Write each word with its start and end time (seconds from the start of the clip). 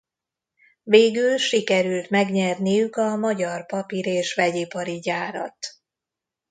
Végül 0.83 1.37
sikerült 1.37 2.09
megnyerniük 2.09 2.95
a 2.95 3.15
Magyar 3.15 3.65
Papír 3.65 4.05
és 4.05 4.35
Vegyipari 4.35 4.99
Gyárat. 4.99 5.57